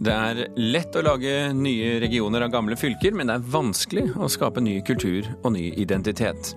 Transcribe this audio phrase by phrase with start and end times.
[0.00, 4.30] Det er lett å lage nye regioner av gamle fylker, men det er vanskelig å
[4.32, 6.54] skape ny kultur og ny identitet.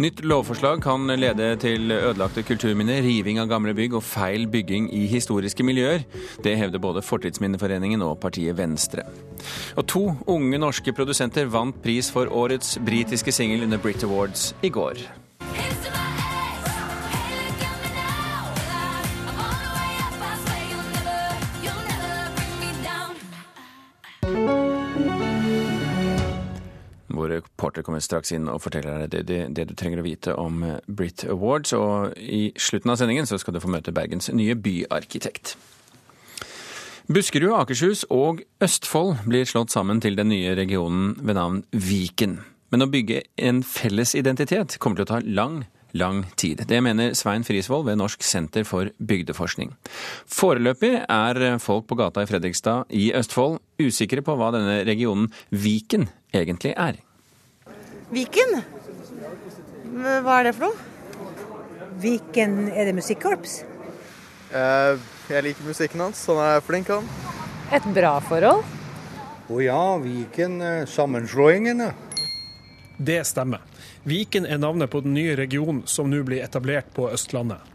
[0.00, 5.02] Nytt lovforslag kan lede til ødelagte kulturminner, riving av gamle bygg og feil bygging i
[5.10, 6.06] historiske miljøer.
[6.40, 9.04] Det hevder både Fortidsminneforeningen og partiet Venstre.
[9.76, 14.72] Og to unge norske produsenter vant pris for årets britiske singel under Brit Awards i
[14.72, 15.04] går.
[27.20, 30.36] Vår reporter kommer straks inn og forteller deg det, det, det, du trenger å vite
[30.40, 31.74] om Brit Awards.
[31.76, 35.56] Og i slutten av sendingen så skal du få møte Bergens nye byarkitekt.
[37.10, 42.38] Buskerud, Akershus og Østfold blir slått sammen til den nye regionen ved navn Viken.
[42.70, 46.62] Men å bygge en felles identitet kommer til å ta lang lang tid.
[46.70, 49.74] Det mener Svein Frisvold ved Norsk senter for bygdeforskning.
[50.30, 56.08] Foreløpig er folk på gata i Fredrikstad i Østfold usikre på hva denne regionen Viken
[56.30, 57.00] egentlig er.
[58.10, 58.56] Viken?
[59.94, 60.88] Hva er det for noe?
[62.00, 63.60] Viken, er det musikkorps?
[64.50, 67.06] Eh, jeg liker musikken hans, han er flink han.
[67.70, 68.64] Et bra forhold?
[69.50, 70.58] Å ja, Viken.
[70.62, 71.92] Eh, sammenslåingene.
[72.98, 73.62] Det stemmer.
[74.02, 77.69] Viken er navnet på den nye regionen som nå blir etablert på Østlandet.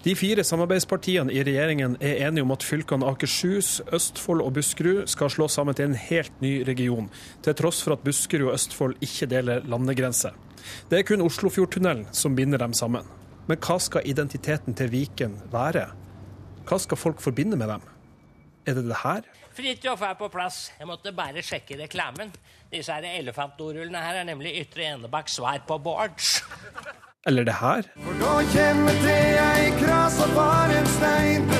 [0.00, 5.28] De fire samarbeidspartiene i regjeringen er enige om at fylkene Akershus, Østfold og Buskerud skal
[5.28, 7.10] slå sammen til en helt ny region,
[7.44, 10.30] til tross for at Buskerud og Østfold ikke deler landegrense.
[10.88, 13.04] Det er kun Oslofjordtunnelen som binder dem sammen.
[13.44, 15.84] Men hva skal identiteten til Viken være?
[16.64, 17.84] Hva skal folk forbinde med dem?
[18.64, 19.28] Er det det her?
[19.52, 20.70] Fridtjof er på plass.
[20.80, 22.32] Jeg måtte bare sjekke reklamen.
[22.72, 26.38] Disse her elefantdorullene her er nemlig Ytre Enebakk svar på boards.
[27.28, 27.84] Eller det her?
[28.00, 31.50] For da kommer til ei krasa bare en stein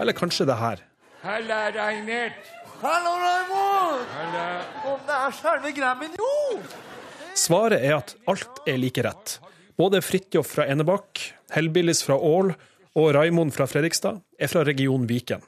[0.00, 0.80] Eller kanskje det her?
[1.24, 2.38] Halla, Reinert.
[2.80, 4.08] Hallo, Raymond!
[4.88, 6.58] Om det er selve Grammen, jo!
[7.36, 9.38] Svaret er at alt er like rett.
[9.76, 11.20] Både Fridtjof fra Enebakk,
[11.54, 12.52] Hellbillies fra Ål
[12.94, 15.44] og Raimond fra Fredrikstad er fra region Viken.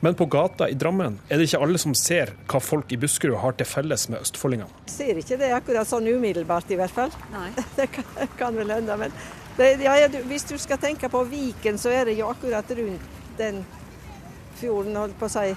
[0.00, 3.38] Men på gata i Drammen er det ikke alle som ser hva folk i Buskerud
[3.42, 4.84] har til felles med østfoldingene.
[4.90, 7.14] Ser ikke det akkurat sånn umiddelbart, i hvert fall.
[7.34, 7.48] Nei.
[7.76, 8.96] Det kan, kan vel hende.
[8.96, 9.14] Men
[9.56, 13.14] det, ja, ja, hvis du skal tenke på Viken, så er det jo akkurat rundt
[13.38, 13.64] den
[14.60, 15.48] fjorden, holdt på å si.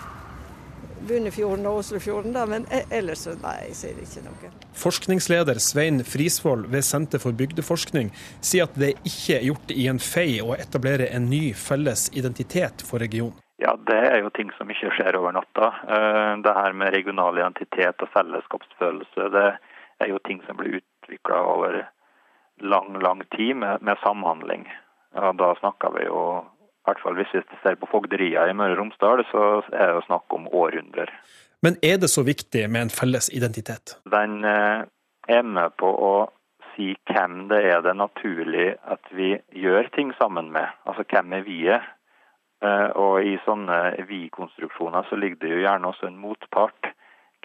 [1.10, 4.50] Bunnefjorden og Oslofjorden, da, men e- ellers så nei, jeg sier ikke noe.
[4.80, 8.12] Forskningsleder Svein Frisvold ved Senter for bygdeforskning
[8.44, 12.84] sier at det ikke er gjort i en fei å etablere en ny felles identitet
[12.84, 13.38] for regionen.
[13.60, 15.74] Ja, Det er jo ting som ikke skjer over natta.
[15.96, 19.48] Eh, det her med regional identitet og fellesskapsfølelse det
[20.00, 21.82] er jo ting som blir utvikla over
[22.64, 24.64] lang, lang tid med, med samhandling.
[25.16, 28.78] Ja, da snakker vi jo i hvert fall hvis vi ser på fogderier i Møre
[28.78, 29.44] og Romsdal, så
[29.74, 31.12] er det jo snakk om århundrer.
[31.62, 33.98] Men er det så viktig med en felles identitet?
[34.10, 34.88] Den eh,
[35.28, 36.14] er med på å
[36.74, 40.72] si hvem det er det naturlig at vi gjør ting sammen med.
[40.88, 41.84] Altså hvem er vi er.
[42.60, 46.90] Og i sånne vi-konstruksjoner så ligger det jo gjerne også en motpart.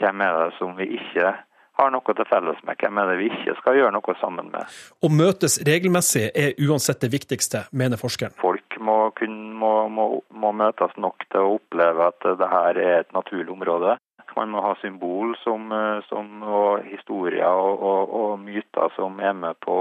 [0.01, 1.35] Hvem er det som vi ikke
[1.79, 2.79] har noe til felles med?
[2.79, 4.71] Hvem er det vi ikke skal gjøre noe sammen med?
[5.03, 8.35] Å møtes regelmessig er uansett det viktigste, mener forskeren.
[8.41, 12.99] Folk må, kun, må, må, må møtes nok til å oppleve at det her er
[13.05, 13.97] et naturlig område.
[14.35, 15.71] Man må ha symbol som,
[16.09, 19.77] som, og historier og, og, og, myter som er med på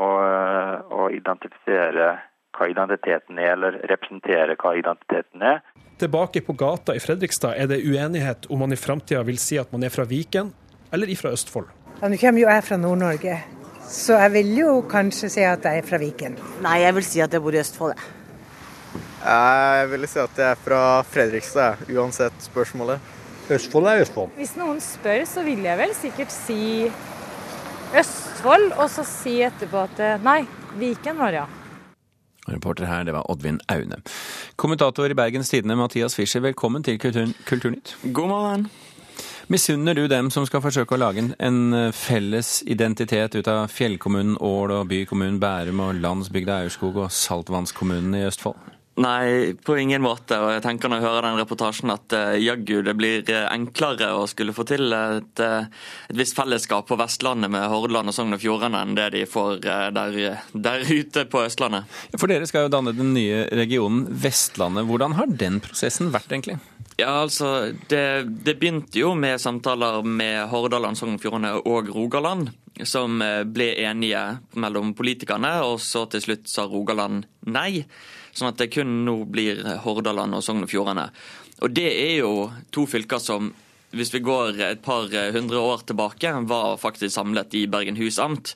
[0.00, 2.08] å identifisere
[2.56, 5.60] hva identiteten er, eller representere hva identiteten er.
[6.00, 9.72] Tilbake på gata i Fredrikstad er det uenighet om man i framtida vil si at
[9.72, 10.52] man er fra Viken
[10.92, 11.68] eller ifra Østfold.
[12.00, 13.36] Ja, Nå kommer jo jeg fra Nord-Norge,
[13.84, 16.38] så jeg vil jo kanskje si at jeg er fra Viken.
[16.64, 18.16] Nei, jeg vil si at jeg bor i Østfold, jeg.
[19.20, 23.12] Jeg vil si at jeg er fra Fredrikstad, uansett spørsmålet.
[23.52, 24.32] Østfold er Østfold.
[24.40, 26.88] Hvis noen spør, så vil jeg vel sikkert si
[28.00, 30.44] Østfold, og så si etterpå at nei,
[30.80, 31.59] Viken var det, ja.
[32.48, 34.00] Reporter her, det var Oddvin Aune.
[34.56, 37.96] Kommentator i Bergens Tidende, Mathias Fischer, velkommen til Kultur Kulturnytt.
[38.12, 38.70] God morgen.
[39.48, 44.76] Misunner du dem som skal forsøke å lage en felles identitet ut av fjellkommunen Ål
[44.78, 48.79] og bykommunen Bærum og landsbygda Aurskog og saltvannskommunen i Østfold?
[49.00, 50.36] Nei, på ingen måte.
[50.42, 54.26] Og jeg tenker når jeg hører den reportasjen at uh, jaggu det blir enklere å
[54.30, 58.82] skulle få til et, et visst fellesskap på Vestlandet med Hordaland og Sogn og Fjordane
[58.84, 59.96] enn det de får der,
[60.52, 61.88] der, ute på Østlandet.
[62.18, 64.88] For dere skal jo danne den nye regionen Vestlandet.
[64.90, 66.58] Hvordan har den prosessen vært, egentlig?
[67.00, 72.50] Ja, altså, det, det begynte jo med samtaler med Hordaland, Sogn og Fjordane og Rogaland,
[72.84, 73.22] som
[73.54, 74.20] ble enige
[74.60, 77.86] mellom politikerne, og så til slutt sa Rogaland nei.
[78.36, 81.08] Sånn at det kun nå blir Hordaland og Sogn og Fjordane.
[81.64, 83.48] Og det er jo to fylker som
[83.96, 88.52] hvis vi går et par hundre år tilbake, var faktisk samlet i Bergenhus amt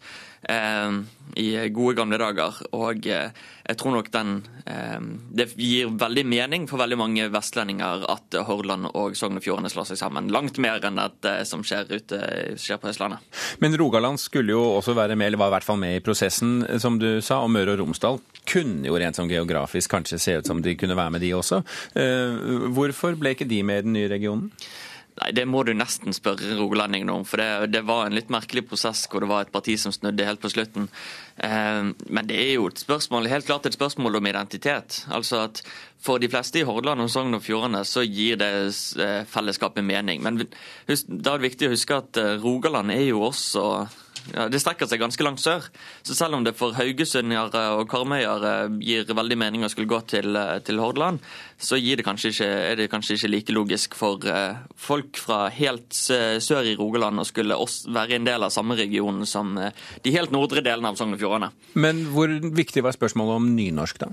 [0.48, 0.96] eh,
[1.40, 2.60] i gode gamle dager.
[2.76, 3.30] Og eh,
[3.64, 4.34] jeg tror nok den
[4.68, 5.00] eh,
[5.34, 9.90] Det gir veldig mening for veldig mange vestlendinger at Hordaland og Sogn og Fjordane slår
[9.92, 10.30] seg sammen.
[10.34, 12.20] Langt mer enn det som skjer, ute,
[12.60, 13.24] skjer på Østlandet.
[13.64, 16.62] Men Rogaland skulle jo også være med, eller var i hvert fall med i prosessen,
[16.80, 17.42] som du sa.
[17.44, 20.98] Og Møre og Romsdal kunne jo rent sånn geografisk kanskje se ut som de kunne
[20.98, 21.62] være med, de også.
[21.98, 22.42] Eh,
[22.74, 24.50] hvorfor ble ikke de med i den nye regionen?
[25.20, 27.24] Nei, Det må du nesten spørre rogalendingene om.
[27.28, 30.26] For det, det, var en litt merkelig prosess hvor det var et parti som snudde
[30.26, 30.88] helt på slutten.
[31.36, 35.04] Eh, men det er jo et spørsmål, helt klart et spørsmål om identitet.
[35.14, 35.62] Altså at
[36.04, 38.50] For de fleste i Hordaland og Sogn og Fjordane så gir det
[39.00, 40.22] eh, fellesskapet mening.
[40.22, 43.86] Men da er det viktig å huske at eh, Rogaland er jo også
[44.32, 45.66] ja, det strekker seg ganske langt sør.
[46.06, 50.36] Så selv om det for haugesundere og karmøyere gir veldig mening å skulle gå til,
[50.36, 51.20] eh, til Hordaland,
[51.60, 56.66] så det ikke, er det kanskje ikke like logisk for uh, folk fra helt sør
[56.66, 59.70] i Rogaland å skulle være en del av samme region som uh,
[60.02, 61.52] de helt nordre delene av Sogn og Fjordane.
[61.78, 64.10] Men hvor viktig var spørsmålet om nynorsk, da?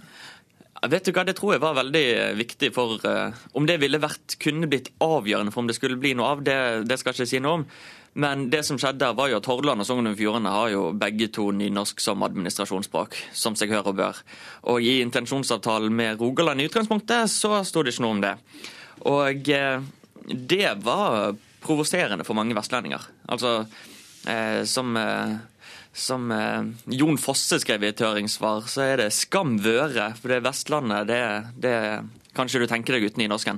[0.89, 2.05] Vet du hva, Det tror jeg var veldig
[2.39, 6.15] viktig for uh, Om det ville vært, kunne blitt avgjørende for om det skulle bli
[6.17, 6.57] noe av, det,
[6.89, 7.65] det skal jeg ikke si noe om.
[8.13, 10.81] Men det som skjedde der var jo at Hordaland og Sogn og Fjordane har jo
[10.99, 14.19] begge to nynorsk som administrasjonsspråk, som seg hør og bør.
[14.73, 18.33] Og i intensjonsavtalen med Rogaland i utgangspunktet så sto det ikke noe om det.
[19.07, 19.87] Og eh,
[20.27, 23.05] det var provoserende for mange vestlendinger.
[23.31, 23.61] Altså,
[24.27, 25.37] eh, som eh,
[25.93, 26.63] som eh,
[26.95, 30.11] Jon Fosse skrev i et høringssvar, så er det skam vøre.
[30.21, 31.21] For det Vestlandet, det,
[31.61, 31.75] det
[32.31, 33.57] Kanskje du tenker deg uten nynorsken.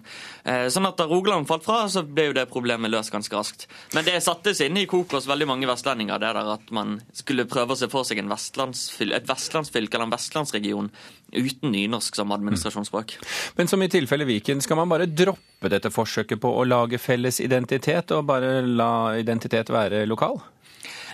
[0.49, 3.67] Eh, sånn at Da Rogaland falt fra, så ble jo det problemet løst ganske raskt.
[3.93, 7.45] Men det sattes inn i kok hos veldig mange vestlendinger, det der at man skulle
[7.49, 10.89] prøve å se for seg vestlandsfyl et vestlandsfylke eller en vestlandsregion
[11.33, 13.17] uten nynorsk som administrasjonsspråk.
[13.59, 17.41] Men som i tilfelle Viken, skal man bare droppe dette forsøket på å lage felles
[17.45, 20.41] identitet, og bare la identitet være lokal?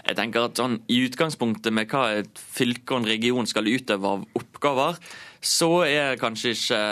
[0.09, 4.13] Jeg tenker at sånn, I utgangspunktet med hva et fylke og en region skal utøve
[4.15, 4.97] av oppgaver,
[5.39, 6.83] så er kanskje ikke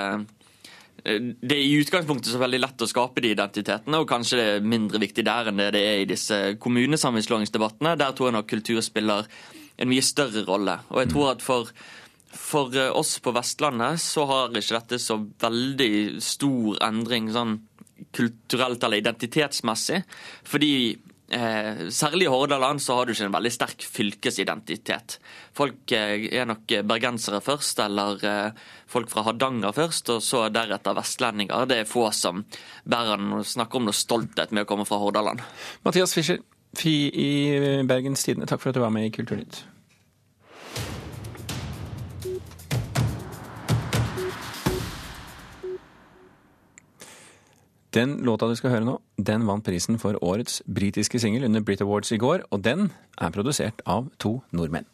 [1.08, 4.66] det er i utgangspunktet så veldig lett å skape de identitetene, og kanskje det er
[4.66, 7.94] mindre viktig der enn det det er i disse kommunesammenslåingsdebattene.
[8.02, 9.30] Der tror jeg nok kultur spiller
[9.78, 10.80] en mye større rolle.
[10.92, 11.72] Og jeg tror at for,
[12.34, 15.92] for oss på Vestlandet så har ikke dette så veldig
[16.24, 17.60] stor endring sånn
[18.18, 20.02] kulturelt eller identitetsmessig.
[20.50, 20.74] Fordi
[21.28, 25.18] Eh, særlig i Hordaland så har du ikke en veldig sterk fylkesidentitet.
[25.58, 30.96] Folk eh, er nok bergensere først, eller eh, folk fra Hardanger først, og så deretter
[30.96, 31.68] vestlendinger.
[31.68, 32.46] Det er få som
[32.88, 35.44] bærer snakker om noe stolthet med å komme fra Hordaland.
[35.88, 36.40] Mathias Fischer
[36.78, 37.32] Fi i
[37.88, 39.66] Bergens Tidende, takk for at du var med i Kulturnytt.
[47.98, 51.82] Den låta du skal høre nå, den vant prisen for årets britiske singel under Brit
[51.82, 54.86] Awards i går, og den er produsert av to nordmenn.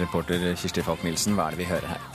[0.00, 2.06] Reporter Kirsti Falk Nilsen, hva er det vi hører her?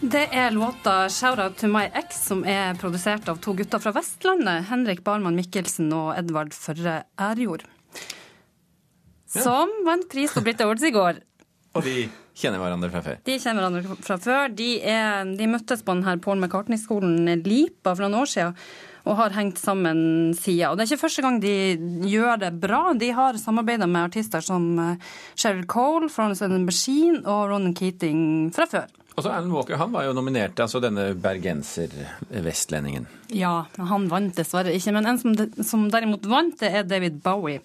[0.00, 3.92] Det er låta 'Shout Out To My Ex' som er produsert av to gutter fra
[3.96, 4.66] Vestlandet.
[4.68, 7.64] Henrik Barman Mikkelsen og Edvard Førre Ærjord.
[9.26, 11.22] Som vant pris på Brit Awards i går.
[11.76, 13.16] Og de kjenner hverandre fra før?
[13.24, 14.52] De kjenner hverandre fra før.
[14.52, 18.54] De, er, de møttes på denne Paul McCartney-skolen Lipa for noen år siden
[19.06, 20.70] og har hengt sammen sida.
[20.70, 21.54] Og det er ikke første gang de
[22.10, 22.82] gjør det bra.
[22.98, 24.74] De har samarbeida med artister som
[25.38, 28.88] Sheryl eh, Cole, Florence and Machine og Ronan Keating fra før.
[29.16, 33.06] Og så Alan Walker han var jo nominert, altså denne bergenser-vestlendingen.
[33.32, 34.92] Ja, han vant dessverre ikke.
[34.92, 35.32] Men en som,
[35.64, 37.62] som, derimot vant, det er David Bowie.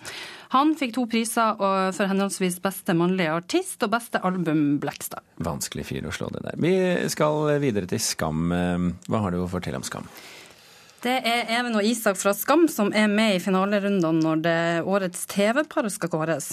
[0.55, 5.25] Han fikk to priser for henholdsvis beste mannlige artist og beste album Blackstar.
[5.43, 6.59] Vanskelig fyr å slå det der.
[6.59, 6.73] Vi
[7.11, 8.47] skal videre til Skam.
[9.11, 10.07] Hva har du å fortelle om Skam?
[11.01, 15.23] Det er Even og Isak fra Skam som er med i finalerundene når det årets
[15.31, 16.49] TV-par skal kåres.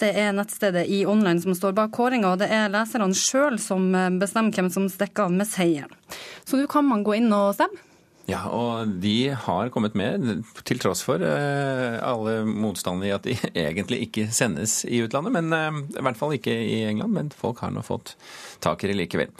[0.00, 3.88] Det er nettstedet i online som står bak kåringa, og det er leserne sjøl som
[4.20, 5.96] bestemmer hvem som stikker av med seieren.
[6.44, 7.80] Så nå kan man gå inn og stemme.
[8.28, 10.28] Ja, og de har kommet med,
[10.68, 15.34] til tross for uh, alle motstandere i at de egentlig ikke sendes i utlandet.
[15.40, 18.14] Men uh, I hvert fall ikke i England, men folk har nå fått
[18.60, 19.32] tak i det likevel.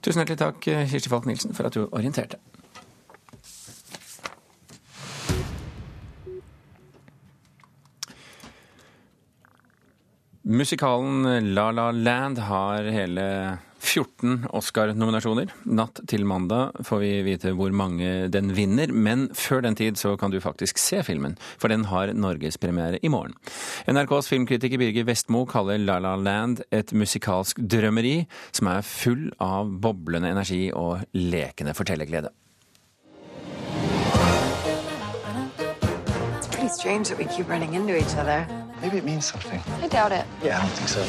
[0.00, 2.40] Tusen hjertelig takk, Kirsti Falk Nilsen, for at du orienterte.
[10.46, 13.22] Musikalen La La Land har hele
[13.82, 15.50] 14 Oscar-nominasjoner.
[15.74, 20.14] Natt til mandag får vi vite hvor mange den vinner, men før den tid så
[20.14, 23.34] kan du faktisk se filmen, for den har norgespremiere i morgen.
[23.90, 28.20] NRKs filmkritiker Birger Vestmo kaller La La Land et musikalsk drømmeri
[28.52, 32.30] som er full av boblende energi og lekende fortellerglede.
[36.66, 38.44] Pretty strange that we keep running into each other.
[38.82, 39.62] Maybe it means something.
[39.84, 40.24] I doubt it.
[40.42, 41.00] Yeah, I don't think so.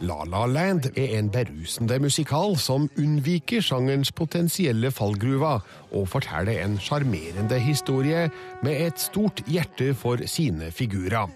[0.00, 5.54] La La Land er en berusende musikal som unnviker sjangerens potensielle fallgruva,
[5.92, 8.28] og forteller en sjarmerende historie
[8.62, 11.32] med et stort hjerte for sine figurer.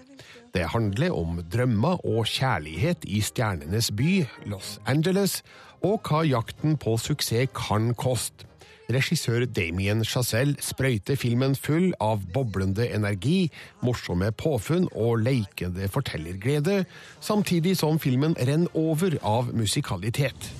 [0.53, 5.41] Det handler om drømmer og kjærlighet i stjernenes by, Los Angeles,
[5.81, 8.45] og hva jakten på suksess kan koste.
[8.93, 13.47] Regissør Damien Chazelle sprøyter filmen full av boblende energi,
[13.81, 16.83] morsomme påfunn og leikende fortellerglede,
[17.23, 20.51] samtidig som filmen renner over av musikalitet.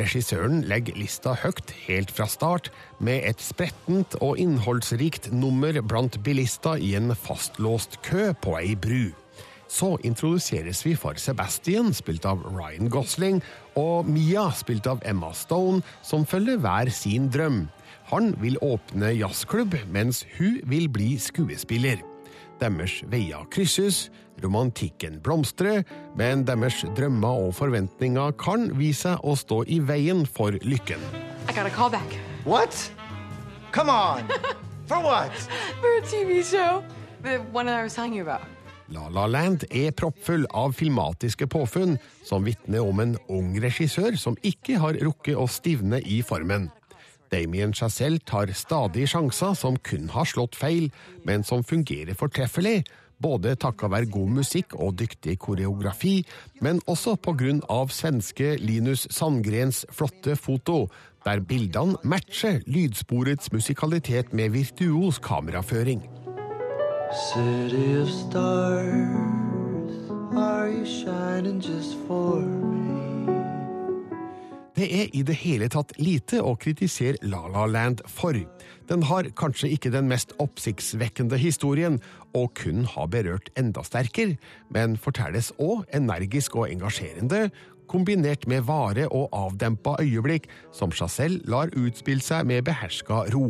[0.00, 2.70] Regissøren legger lista høyt helt fra start,
[3.02, 9.10] med et sprettent og innholdsrikt nummer blant bilister i en fastlåst kø på ei bru.
[9.70, 13.38] Så introduseres vi for Sebastian, spilt av Ryan Gosling,
[13.78, 17.68] og Mia, spilt av Emma Stone, som følger hver sin drøm.
[18.10, 22.02] Han vil åpne jazzklubb, mens hun vil bli skuespiller.
[22.60, 24.08] Deres veier krysses,
[24.42, 25.84] romantikken blomstrer,
[26.18, 31.00] men deres drømmer og forventninger kan vise seg å stå i veien for lykken.
[31.48, 32.90] I got a call back What?
[33.72, 34.26] Come on!
[34.90, 35.30] For what?
[35.80, 36.82] for a TV show.
[37.22, 38.42] The one that I was telling you about.
[38.90, 41.94] La La Land er proppfull av filmatiske påfunn
[42.26, 46.68] som vitner om en ung regissør som ikke har rukket å stivne i formen.
[47.30, 50.90] Damien Chazelle tar stadig sjanser som kun har slått feil,
[51.22, 52.82] men som fungerer fortreffelig,
[53.22, 56.24] både takket være god musikk og dyktig koreografi,
[56.60, 57.16] men også
[57.68, 60.88] av svenske Linus Sandgrens flotte foto,
[61.24, 66.19] der bildene matcher lydsporets musikalitet med virtuos kameraføring.
[67.12, 68.86] City of stars,
[70.30, 73.34] are you shining just for me?
[74.78, 78.38] Det er i det hele tatt lite å kritisere La La Land for.
[78.86, 81.98] Den har kanskje ikke den mest oppsiktsvekkende historien,
[82.30, 84.38] og kun har berørt enda sterkere,
[84.70, 87.48] men fortelles òg energisk og engasjerende,
[87.90, 93.48] kombinert med vare og avdempa øyeblikk som Chazelle lar utspille seg med beherska ro.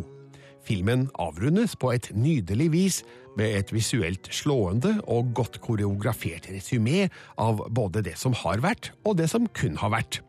[0.66, 3.02] Filmen avrundes på et nydelig vis
[3.38, 7.08] med et visuelt slående og godt koreografert resymé
[7.40, 10.20] av både det som har vært, og det som kun har vært.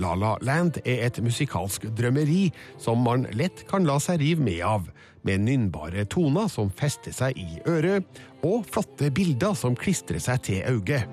[0.00, 2.48] La La Land er et musikalsk drømmeri
[2.82, 4.88] som man lett kan la seg rive med av,
[5.22, 8.04] med nynnbare toner som fester seg i øret,
[8.44, 11.06] og flotte bilder som klistrer seg til øyet.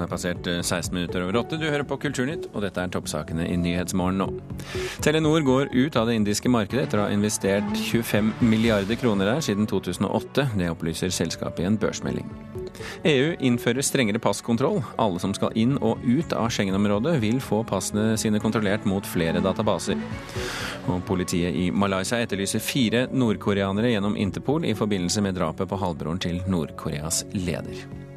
[0.00, 1.56] Klokken har passert eh, 16 minutter over åtte.
[1.60, 4.28] Du hører på Kulturnytt, og dette er toppsakene i Nyhetsmorgen nå.
[5.04, 9.44] Telenor går ut av det indiske markedet etter å ha investert 25 milliarder kroner der
[9.44, 10.46] siden 2008.
[10.56, 12.32] Det opplyser selskapet i en børsmelding.
[13.04, 14.80] EU innfører strengere passkontroll.
[14.96, 19.44] Alle som skal inn og ut av Schengen-området vil få passene sine kontrollert mot flere
[19.44, 20.00] databaser.
[20.88, 26.24] Og politiet i Malaysia etterlyser fire nordkoreanere gjennom Interpol i forbindelse med drapet på halvbroren
[26.24, 28.08] til Nord-Koreas leder.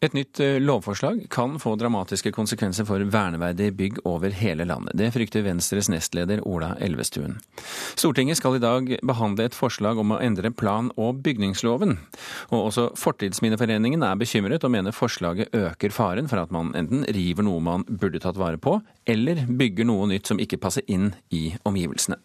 [0.00, 4.94] Et nytt eh, lovforslag kan få dramatiske konsekvenser for verneverdige bygg over hele landet.
[4.94, 7.40] Det frykter Venstres nestleder Ola Elvestuen.
[7.98, 11.96] Stortinget skal i dag behandle et forslag om å endre plan- og bygningsloven.
[12.52, 17.48] Og også Fortidsminneforeningen er bekymret og mener forslaget øker faren for at man enten river
[17.48, 21.48] noe man burde tatt vare på, eller bygger noe nytt som ikke passer inn i
[21.66, 22.22] omgivelsene.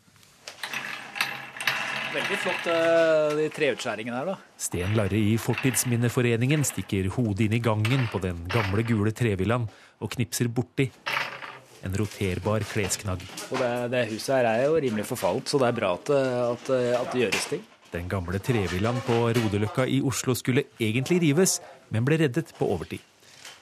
[2.13, 4.36] Veldig flott, eh, de treutskjæringene her, da.
[4.62, 9.65] Sten Larre i Fortidsminneforeningen stikker hodet inn i gangen på den gamle, gule trevillaen
[9.98, 10.91] og knipser borti
[11.84, 13.24] en roterbar klesknagg.
[13.50, 16.70] Og det, det huset her er jo rimelig forfalt, så det er bra at, at,
[17.00, 17.63] at det gjøres ting.
[17.93, 21.60] Den gamle trevillaen på Rodeløkka i Oslo skulle egentlig rives,
[21.93, 23.01] men ble reddet på overtid.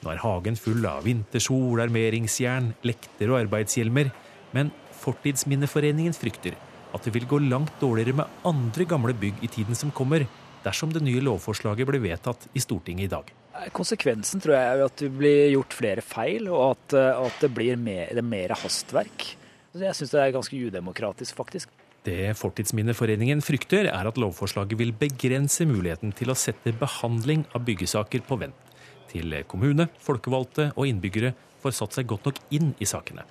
[0.02, 4.12] Nå er hagen full av vintersol, armeringsjern, lekter og arbeidshjelmer,
[4.52, 6.54] men Fortidsminneforeningen frykter
[6.92, 10.26] at det vil gå langt dårligere med andre gamle bygg i tiden som kommer,
[10.62, 13.30] dersom det nye lovforslaget blir vedtatt i Stortinget i dag.
[13.76, 16.96] Konsekvensen tror jeg er at det blir gjort flere feil, og at,
[17.28, 19.26] at det blir mer, det mer hastverk.
[19.72, 21.72] Jeg syns det er ganske udemokratisk, faktisk.
[22.02, 28.24] Det Fortidsminneforeningen frykter, er at lovforslaget vil begrense muligheten til å sette behandling av byggesaker
[28.26, 28.72] på vent,
[29.12, 33.24] til kommune, folkevalgte og innbyggere får satt seg godt nok inn i sakene.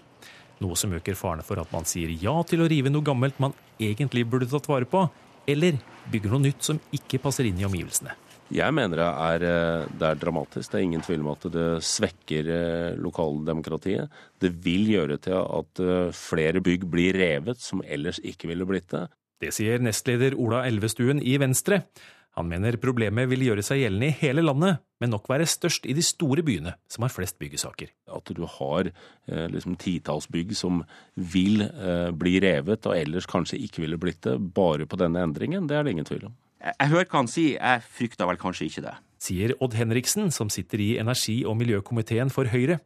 [0.61, 3.55] Noe som øker farene for at man sier ja til å rive noe gammelt man
[3.81, 5.07] egentlig burde tatt vare på,
[5.49, 5.79] eller
[6.11, 8.13] bygger noe nytt som ikke passer inn i omgivelsene.
[8.51, 10.71] Jeg mener det er, eh, det er, dramatisk.
[10.71, 14.11] Det er ingen tvil om at det svekker eh, lokaldemokratiet.
[14.43, 18.89] Det vil gjøre til at eh, flere bygg blir revet som ellers ikke ville blitt
[18.91, 19.05] det.
[19.41, 21.79] Det sier nestleder Ola Elvestuen i Venstre.
[22.39, 25.95] Han mener problemet vil gjøre seg gjeldende i hele landet, men nok være størst i
[25.97, 27.91] de store byene, som har flest byggesaker.
[28.15, 30.79] At du har eh, liksom titalls bygg som
[31.15, 35.67] vil eh, bli revet, og ellers kanskje ikke ville blitt det, bare på denne endringen,
[35.67, 36.37] det er det ingen tvil om.
[36.61, 38.95] Jeg hører hva han sier, jeg frykter vel kanskje ikke det.
[39.21, 42.79] Sier Odd Henriksen, som sitter i energi- og miljøkomiteen for Høyre.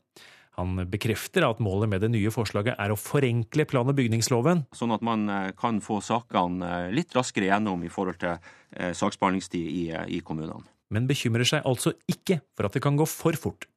[0.56, 4.64] Han bekrefter at målet med det nye forslaget er å forenkle plan- og bygningsloven.
[4.76, 8.94] Sånn at man eh, kan få sakene eh, litt raskere gjennom i forhold til eh,
[8.96, 9.86] saksbehandlingstid i,
[10.16, 10.64] i kommunene.
[10.96, 13.68] Men bekymrer seg altså ikke for at det kan gå for fort.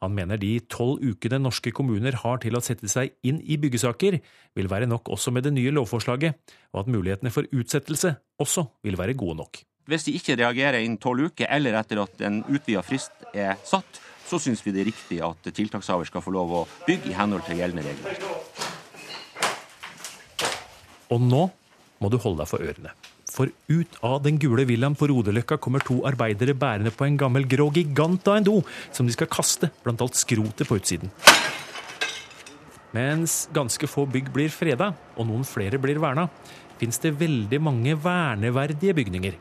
[0.00, 4.16] Han mener de tolv ukene norske kommuner har til å sette seg inn i byggesaker,
[4.56, 6.38] vil være nok også med det nye lovforslaget,
[6.72, 9.60] og at mulighetene for utsettelse også vil være gode nok.
[9.90, 14.00] Hvis de ikke reagerer innen tolv uker, eller etter at en utvida frist er satt,
[14.30, 17.44] så syns vi det er riktig at tiltakshaver skal få lov å bygge i henhold
[17.48, 18.20] til gjeldende regler.
[21.10, 21.46] Og nå
[22.00, 22.94] må du holde deg for ørene.
[23.30, 27.46] For ut av den gule villaen på Rodeløkka kommer to arbeidere bærende på en gammel
[27.50, 28.56] grå gigant av en do,
[28.94, 31.12] som de skal kaste blant alt skrotet på utsiden.
[32.96, 36.26] Mens ganske få bygg blir freda, og noen flere blir verna,
[36.80, 39.38] fins det veldig mange verneverdige bygninger.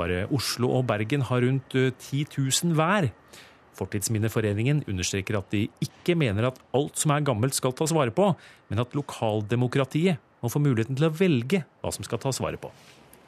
[0.00, 3.10] Bare Oslo og Bergen har rundt 10 000 hver.
[3.80, 8.30] Fortidsminneforeningen understreker at de ikke mener at alt som er gammelt skal tas vare på,
[8.68, 12.72] men at lokaldemokratiet må få muligheten til å velge hva som skal tas vare på.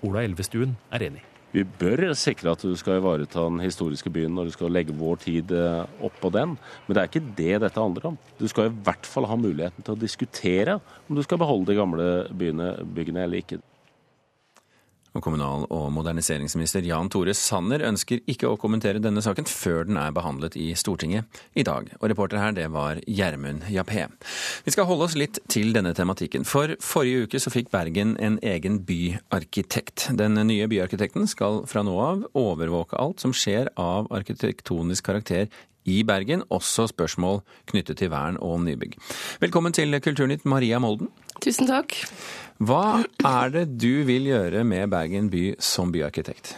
[0.07, 1.23] Ola Elvestuen er enig.
[1.53, 5.19] Vi bør sikre at du skal ivareta den historiske byen når du skal legge vår
[5.21, 6.55] tid oppå opp på den.
[6.87, 8.17] Men det er ikke det dette handler om.
[8.39, 11.77] Du skal i hvert fall ha muligheten til å diskutere om du skal beholde de
[11.77, 13.61] gamle byene, byggene eller ikke.
[15.13, 19.99] Og Kommunal- og moderniseringsminister Jan Tore Sanner ønsker ikke å kommentere denne saken før den
[20.01, 21.91] er behandlet i Stortinget i dag.
[22.01, 24.07] Og reporter her, det var Gjermund Jappé.
[24.65, 26.47] Vi skal holde oss litt til denne tematikken.
[26.49, 30.09] For forrige uke så fikk Bergen en egen byarkitekt.
[30.17, 35.53] Den nye byarkitekten skal fra nå av overvåke alt som skjer av arkitektonisk karakter
[35.85, 38.99] i Bergen, også spørsmål knyttet til vern og nybygg.
[39.43, 41.11] Velkommen til Kulturnytt, Maria Molden.
[41.43, 41.97] Tusen takk.
[42.63, 46.55] Hva er det du vil gjøre med Bergen by som byarkitekt?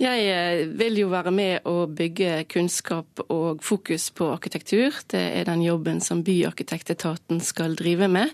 [0.00, 4.96] Jeg eh, vil jo være med å bygge kunnskap og fokus på arkitektur.
[5.12, 8.32] Det er den jobben som byarkitektetaten skal drive med.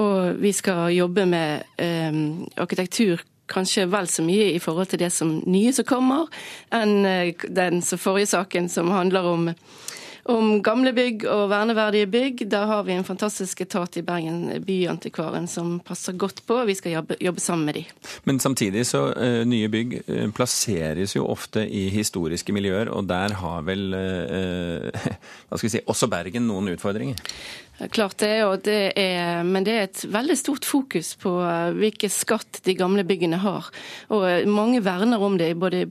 [0.00, 2.22] Og vi skal jobbe med eh,
[2.56, 3.20] arkitektur
[3.50, 6.30] kanskje vel så mye i forhold til det som nye som kommer,
[6.74, 9.48] enn eh, den forrige saken som handler om,
[10.32, 12.44] om gamle bygg og verneverdige bygg.
[12.52, 16.62] Da har vi en fantastisk etat i Bergen, Byantikvaren, som passer godt på.
[16.64, 17.84] Vi skal jobbe, jobbe sammen med de.
[18.24, 23.36] Men samtidig så uh, nye bygg uh, plasseres jo ofte i historiske miljøer, og der
[23.42, 25.12] har vel uh,
[25.48, 27.20] hva skal vi si, også Bergen noen utfordringer?
[27.74, 31.32] Klart det, og det er, men det er et veldig stort fokus på
[31.74, 33.66] hvilken skatt de gamle byggene har.
[34.14, 35.88] Og mange verner om det, både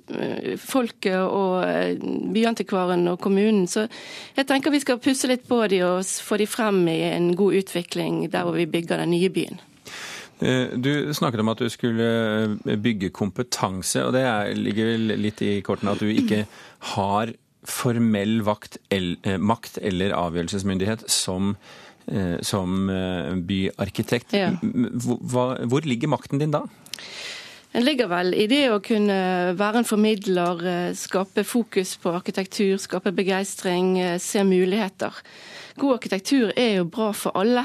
[0.64, 1.68] folket og
[2.34, 3.68] Byantikvaren og kommunen.
[3.68, 3.90] Så
[4.38, 7.60] jeg tenker vi skal pusse litt på de og få de frem i en god
[7.66, 9.60] utvikling der hvor vi bygger den nye byen.
[10.40, 14.24] Du snakket om at du skulle bygge kompetanse, og det
[14.58, 16.46] ligger vel litt i kortene at du ikke
[16.96, 17.32] har
[17.70, 21.56] formell vakt, el, makt eller avgjørelsesmyndighet som,
[22.44, 22.90] som
[23.48, 24.36] byarkitekt.
[24.36, 24.52] Ja.
[24.60, 26.66] Hvor, hvor ligger makten din da?
[27.74, 29.16] Den ligger vel i det å kunne
[29.58, 30.60] være en formidler,
[31.00, 35.24] skape fokus på arkitektur, skape begeistring, se muligheter.
[35.80, 37.64] God arkitektur er jo bra for alle,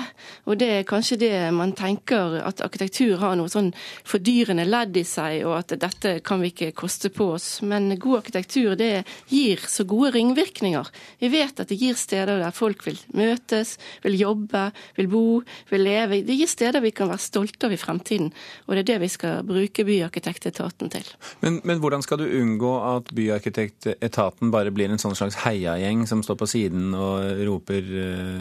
[0.49, 3.71] og det er kanskje det man tenker at arkitektur har noe sånn
[4.09, 7.49] fordyrende ledd i seg, og at dette kan vi ikke koste på oss.
[7.61, 10.89] Men god arkitektur det gir så gode ringvirkninger.
[11.21, 15.25] Vi vet at det gir steder der folk vil møtes, vil jobbe, vil bo,
[15.69, 16.23] vil leve.
[16.25, 18.33] Det gir steder vi kan være stolte av i fremtiden,
[18.67, 21.13] og det er det vi skal bruke byarkitektetaten til.
[21.45, 26.25] Men, men hvordan skal du unngå at byarkitektetaten bare blir en sånn slags heiagjeng som
[26.25, 27.98] står på siden og roper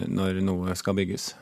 [0.08, 1.34] når noe skal bygges?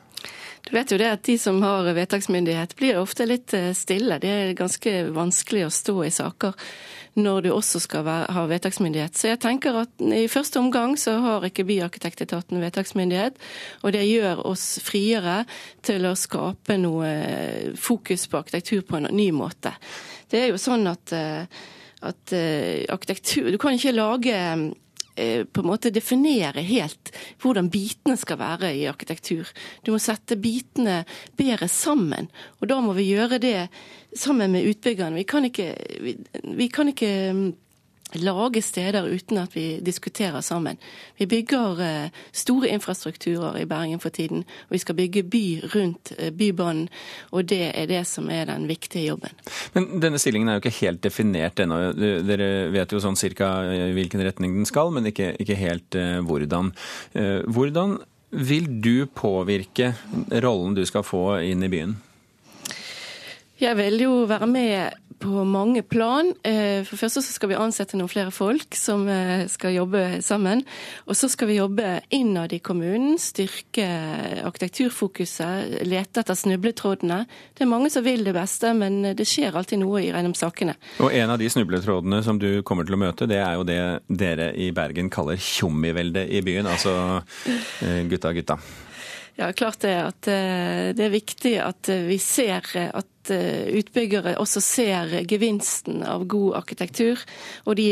[0.65, 4.17] Du vet jo det at De som har vedtaksmyndighet, blir ofte litt eh, stille.
[4.21, 6.55] Det er ganske vanskelig å stå i saker
[7.15, 9.15] når du også skal ha vedtaksmyndighet.
[9.15, 13.37] Så jeg tenker at i første omgang så har ikke byarkitektetaten vedtaksmyndighet,
[13.87, 15.37] og det gjør oss friere
[15.85, 17.13] til å skape noe
[17.79, 19.71] fokus på arkitektur på en ny måte.
[20.27, 21.45] Det er jo sånn at, eh,
[22.03, 24.65] at eh, arkitektur Du kan ikke lage eh,
[25.15, 29.47] på en måte definere helt hvordan bitene skal være i arkitektur.
[29.85, 31.03] Du må sette bitene
[31.39, 32.27] bedre sammen,
[32.59, 33.69] og da må vi gjøre det
[34.15, 35.15] sammen med utbyggerne.
[35.15, 35.69] Vi kan ikke,
[36.03, 36.17] vi,
[36.59, 37.47] vi kan ikke mm,
[38.13, 40.77] lage steder uten at vi diskuterer sammen.
[41.17, 45.43] Vi bygger eh, store infrastrukturer i Bergen for tiden, og vi skal bygge by
[45.75, 46.87] rundt eh, Bybanen.
[47.31, 49.35] Og det er det som er den viktige jobben.
[49.73, 51.79] Men denne stillingen er jo ikke helt definert ennå.
[51.95, 53.51] Dere vet jo sånn cirka
[53.95, 56.71] hvilken retning den skal, men ikke, ikke helt hvordan.
[57.47, 57.97] Hvordan
[58.35, 59.93] vil du påvirke
[60.43, 61.95] rollen du skal få inn i byen?
[63.61, 66.33] Jeg vil jo være med på mange plan.
[66.43, 70.63] Eh, for først så skal vi ansette noen flere folk som eh, skal jobbe sammen.
[71.07, 73.85] Og så skal vi jobbe innad i kommunen, styrke
[74.45, 77.21] arkitekturfokuset, lete etter snubletrådene.
[77.55, 80.75] Det er mange som vil det beste, men det skjer alltid noe i gjennom sakene.
[80.99, 83.81] Og en av de snubletrådene som du kommer til å møte, det er jo det
[84.07, 86.67] dere i Bergen kaller tjommiveldet i byen.
[86.67, 86.97] Altså
[87.47, 88.59] eh, gutta gutta.
[89.35, 89.95] Ja, klart det.
[89.99, 90.27] At
[90.95, 97.19] det er viktig at vi ser at utbyggere også ser gevinsten av god arkitektur,
[97.65, 97.89] og de,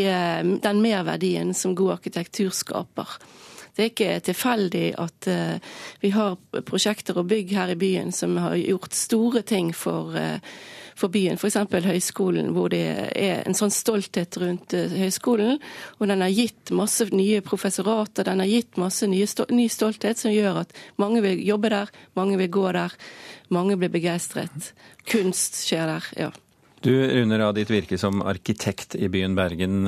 [0.63, 3.17] den merverdien som god arkitektur skaper.
[3.73, 5.27] Det er ikke tilfeldig at
[6.03, 6.37] vi har
[6.69, 10.13] prosjekter og bygg her i byen som har gjort store ting for
[10.99, 11.57] for byen, f.eks.
[11.85, 12.83] høyskolen, hvor det
[13.17, 15.59] er en sånn stolthet rundt høyskolen.
[15.99, 20.63] Og den har gitt masse nye professorater, den har gitt masse ny stolthet som gjør
[20.63, 22.95] at mange vil jobbe der, mange vil gå der,
[23.53, 24.73] mange blir begeistret.
[25.09, 26.31] Kunst skjer der, ja.
[26.83, 29.85] Du runder av ditt virke som arkitekt i byen Bergen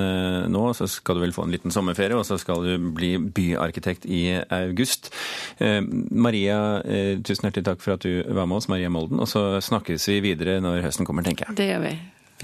[0.52, 0.64] nå.
[0.78, 4.22] Så skal du vel få en liten sommerferie, og så skal du bli byarkitekt i
[4.48, 5.12] august.
[5.60, 6.80] Maria,
[7.20, 9.20] tusen hjertelig takk for at du var med oss, Maria Molden.
[9.20, 11.60] Og så snakkes vi videre når høsten kommer, tenker jeg.
[11.60, 11.96] Det gjør vi.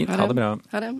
[0.01, 0.15] Fint.
[0.19, 0.53] Ha det bra.
[0.75, 0.95] Ha det.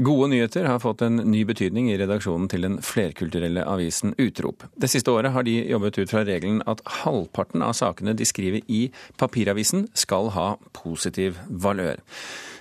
[0.00, 4.62] Gode nyheter har fått en ny betydning i redaksjonen til den flerkulturelle avisen Utrop.
[4.78, 8.62] Det siste året har de jobbet ut fra regelen at halvparten av sakene de skriver
[8.70, 8.84] i
[9.18, 11.98] papiravisen skal ha positiv valør.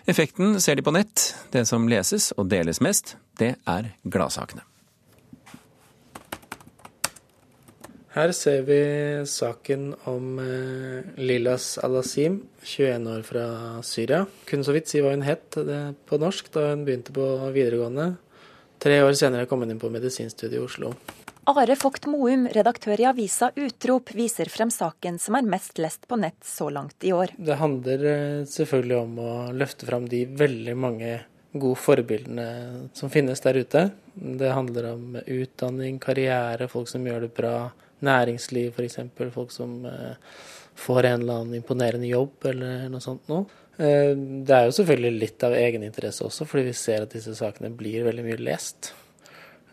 [0.10, 1.28] Effekten ser de på nett.
[1.54, 4.66] Det som leses og deles mest, det er gladsakene.
[8.18, 8.78] Her ser vi
[9.30, 13.44] saken om eh, Lilas Alasim, 21 år fra
[13.86, 14.24] Syria.
[14.50, 18.16] Kunne så vidt si hva hun het på norsk da hun begynte på videregående.
[18.82, 20.96] Tre år senere kom hun inn på medisinstudiet i Oslo.
[21.48, 26.18] Are Vogt Moum, redaktør i avisa Utrop, viser frem saken som er mest lest på
[26.18, 27.38] nett så langt i år.
[27.38, 31.16] Det handler eh, selvfølgelig om å løfte frem de veldig mange
[31.54, 33.90] gode forbildene som finnes der ute.
[34.18, 37.58] Det handler om utdanning, karriere, folk som gjør det bra
[38.06, 39.00] næringsliv f.eks.
[39.34, 40.36] Folk som eh,
[40.78, 43.48] får en eller annen imponerende jobb eller noe sånt noe.
[43.78, 47.74] Eh, det er jo selvfølgelig litt av egeninteresse også, fordi vi ser at disse sakene
[47.74, 48.94] blir veldig mye lest.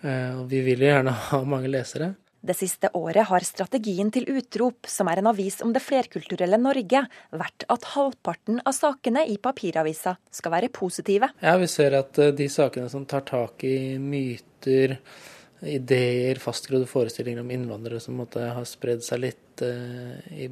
[0.02, 2.14] Eh, og vi vil jo gjerne ha mange lesere.
[2.44, 7.00] Det siste året har strategien til Utrop, som er en avis om det flerkulturelle Norge,
[7.32, 11.30] vært at halvparten av sakene i papiravisa skal være positive.
[11.40, 14.98] Ja, vi ser at de sakene som tar tak i myter,
[15.66, 20.48] ideer, fastgrodde forestillinger om innvandrere som måtte ha spredd seg litt eh, i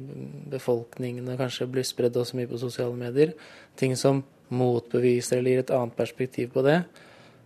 [0.51, 3.33] befolkningen og kanskje blir spredd også mye på sosiale medier.
[3.79, 4.23] Ting som
[4.53, 6.81] motbeviser eller gir et annet perspektiv på det.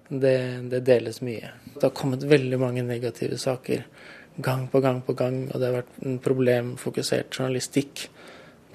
[0.08, 0.38] Det,
[0.72, 1.52] det deles mye.
[1.74, 3.84] Det har kommet veldig mange negative saker
[4.38, 8.08] gang på gang på gang, og det har vært en problemfokusert journalistikk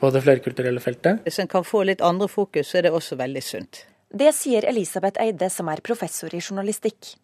[0.03, 1.23] på det flerkulturelle feltet.
[1.27, 3.85] Hvis en kan få litt andre fokus, så er det også veldig sunt.
[4.13, 7.15] Det sier Elisabeth Eide, som er professor i journalistikk.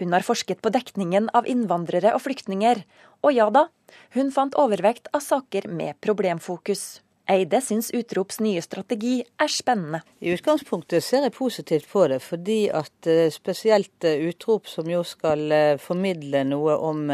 [0.00, 2.84] Hun har forsket på dekningen av innvandrere og flyktninger,
[3.24, 3.66] og ja da,
[4.14, 7.00] hun fant overvekt av saker med problemfokus.
[7.28, 10.00] Eide syns Utrops nye strategi er spennende.
[10.24, 15.52] I utgangspunktet ser jeg positivt på det, fordi at spesielt Utrop, som jo skal
[15.82, 17.04] formidle noe om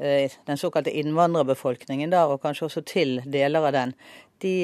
[0.00, 3.94] den såkalte innvandrerbefolkningen, der, og kanskje også til deler av den,
[4.42, 4.54] de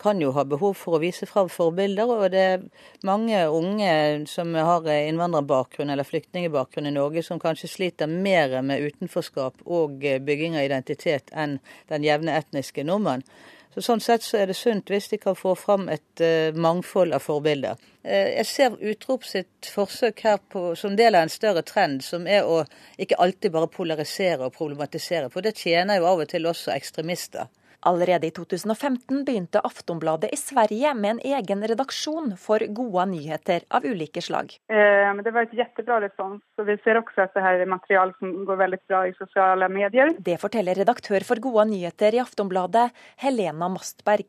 [0.00, 2.10] kan jo ha behov for å vise fram forbilder.
[2.16, 2.66] Og det er
[3.06, 3.92] mange unge
[4.30, 10.58] som har innvandrerbakgrunn eller flyktningbakgrunn i Norge, som kanskje sliter mer med utenforskap og bygging
[10.58, 11.58] av identitet enn
[11.92, 13.26] den jevne etniske nordmann.
[13.74, 17.14] Så Sånn sett så er det sunt hvis de kan få fram et uh, mangfold
[17.14, 17.78] av forbilder.
[18.02, 22.26] Uh, jeg ser Utrop sitt forsøk her på, som del av en større trend, som
[22.26, 22.64] er å
[22.98, 25.30] ikke alltid bare polarisere og problematisere.
[25.30, 27.46] For det tjener jo av og til også ekstremister.
[27.88, 33.86] Allerede i 2015 begynte Aftonbladet i Sverige med en egen redaksjon for gode nyheter av
[33.88, 34.52] ulike slag.
[34.68, 38.12] Eh, det var et kjempebra respons, og vi ser også at det her er materiale
[38.18, 40.12] som går veldig bra i sosiale medier.
[40.18, 42.90] Det forteller redaktør for gode nyheter i Aftonbladet,
[43.24, 44.28] Helena Mastberg.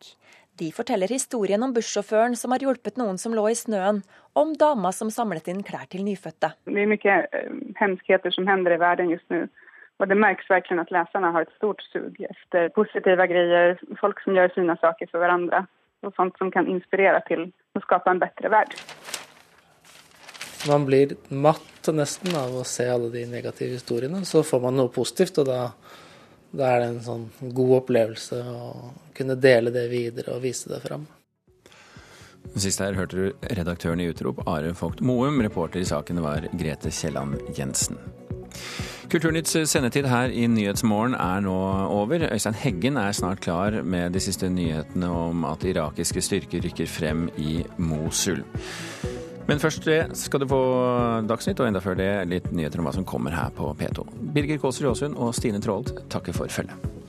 [0.60, 4.02] De forteller historien om bussjåføren som har hjulpet noen som lå i snøen,
[4.38, 6.54] om dama som samlet inn klær til nyfødte.
[6.70, 9.46] Det er mye eh, hemskheter som hender i verden just nå.
[10.02, 14.34] Og det merkes virkelig at leserne har et stort sug etter positive greier, folk som
[14.34, 15.68] gjør sine saker for hverandre,
[16.02, 18.80] og sånt som kan inspirere til å skape en bedre verden.
[20.70, 24.24] Man blir matt nesten av å se alle de negative historiene.
[24.26, 25.62] Så får man noe positivt, og da,
[26.54, 28.72] da er det en sånn god opplevelse å
[29.18, 31.06] kunne dele det videre og vise det fram.
[32.58, 35.42] Sist her hørte du redaktøren i Utrop, Are Vogt Moum.
[35.46, 38.02] Reporter i saken var Grete Kielland Jensen.
[39.12, 41.54] Kulturnytts sendetid her i Nyhetsmorgen er nå
[41.91, 42.21] over.
[42.32, 47.26] Øystein Heggen er snart klar med de siste nyhetene om at irakiske styrker rykker frem
[47.36, 48.39] i Mosul.
[49.50, 50.62] Men først det skal du få
[51.28, 54.08] Dagsnytt, og enda før det litt nyheter om hva som kommer her på P2.
[54.32, 57.01] Birger Kåser Jåsund og Stine Traalt takker for følget.